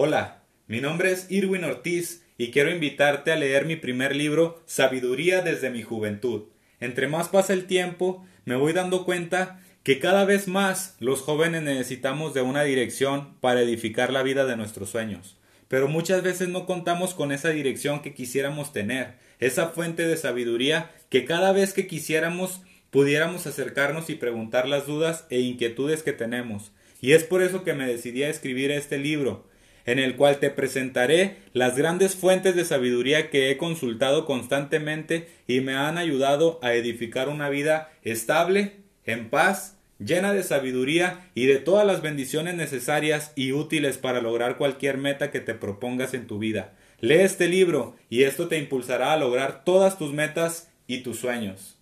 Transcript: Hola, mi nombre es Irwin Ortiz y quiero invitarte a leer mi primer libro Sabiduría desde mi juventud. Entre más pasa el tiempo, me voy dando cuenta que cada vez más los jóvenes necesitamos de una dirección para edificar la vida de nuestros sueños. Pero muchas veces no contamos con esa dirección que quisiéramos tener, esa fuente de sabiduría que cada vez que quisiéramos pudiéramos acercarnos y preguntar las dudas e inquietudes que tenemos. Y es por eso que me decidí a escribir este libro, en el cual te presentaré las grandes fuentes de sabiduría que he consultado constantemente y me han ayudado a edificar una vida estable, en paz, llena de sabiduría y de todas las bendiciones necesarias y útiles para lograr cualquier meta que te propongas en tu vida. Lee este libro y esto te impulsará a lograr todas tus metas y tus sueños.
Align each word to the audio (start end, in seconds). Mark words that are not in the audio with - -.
Hola, 0.00 0.44
mi 0.68 0.80
nombre 0.80 1.10
es 1.10 1.28
Irwin 1.28 1.64
Ortiz 1.64 2.22
y 2.36 2.52
quiero 2.52 2.70
invitarte 2.70 3.32
a 3.32 3.36
leer 3.36 3.66
mi 3.66 3.74
primer 3.74 4.14
libro 4.14 4.62
Sabiduría 4.64 5.42
desde 5.42 5.70
mi 5.70 5.82
juventud. 5.82 6.44
Entre 6.78 7.08
más 7.08 7.28
pasa 7.28 7.52
el 7.52 7.66
tiempo, 7.66 8.24
me 8.44 8.54
voy 8.54 8.72
dando 8.72 9.04
cuenta 9.04 9.60
que 9.82 9.98
cada 9.98 10.24
vez 10.24 10.46
más 10.46 10.94
los 11.00 11.20
jóvenes 11.20 11.62
necesitamos 11.62 12.32
de 12.32 12.42
una 12.42 12.62
dirección 12.62 13.34
para 13.40 13.60
edificar 13.60 14.12
la 14.12 14.22
vida 14.22 14.46
de 14.46 14.56
nuestros 14.56 14.88
sueños. 14.88 15.36
Pero 15.66 15.88
muchas 15.88 16.22
veces 16.22 16.48
no 16.48 16.64
contamos 16.64 17.12
con 17.12 17.32
esa 17.32 17.48
dirección 17.48 18.00
que 18.00 18.14
quisiéramos 18.14 18.72
tener, 18.72 19.14
esa 19.40 19.70
fuente 19.70 20.06
de 20.06 20.16
sabiduría 20.16 20.92
que 21.08 21.24
cada 21.24 21.50
vez 21.50 21.72
que 21.72 21.88
quisiéramos 21.88 22.60
pudiéramos 22.90 23.48
acercarnos 23.48 24.10
y 24.10 24.14
preguntar 24.14 24.68
las 24.68 24.86
dudas 24.86 25.26
e 25.28 25.40
inquietudes 25.40 26.04
que 26.04 26.12
tenemos. 26.12 26.70
Y 27.00 27.14
es 27.14 27.24
por 27.24 27.42
eso 27.42 27.64
que 27.64 27.74
me 27.74 27.88
decidí 27.88 28.22
a 28.22 28.30
escribir 28.30 28.70
este 28.70 28.98
libro, 28.98 29.48
en 29.88 29.98
el 29.98 30.16
cual 30.16 30.38
te 30.38 30.50
presentaré 30.50 31.36
las 31.54 31.74
grandes 31.74 32.14
fuentes 32.14 32.54
de 32.54 32.66
sabiduría 32.66 33.30
que 33.30 33.50
he 33.50 33.56
consultado 33.56 34.26
constantemente 34.26 35.28
y 35.46 35.60
me 35.60 35.76
han 35.76 35.96
ayudado 35.96 36.58
a 36.62 36.74
edificar 36.74 37.30
una 37.30 37.48
vida 37.48 37.90
estable, 38.02 38.76
en 39.06 39.30
paz, 39.30 39.78
llena 39.98 40.34
de 40.34 40.42
sabiduría 40.42 41.30
y 41.34 41.46
de 41.46 41.56
todas 41.56 41.86
las 41.86 42.02
bendiciones 42.02 42.54
necesarias 42.54 43.32
y 43.34 43.52
útiles 43.52 43.96
para 43.96 44.20
lograr 44.20 44.58
cualquier 44.58 44.98
meta 44.98 45.30
que 45.30 45.40
te 45.40 45.54
propongas 45.54 46.12
en 46.12 46.26
tu 46.26 46.38
vida. 46.38 46.74
Lee 47.00 47.20
este 47.20 47.48
libro 47.48 47.96
y 48.10 48.24
esto 48.24 48.46
te 48.46 48.58
impulsará 48.58 49.14
a 49.14 49.18
lograr 49.18 49.64
todas 49.64 49.96
tus 49.96 50.12
metas 50.12 50.70
y 50.86 50.98
tus 50.98 51.18
sueños. 51.18 51.77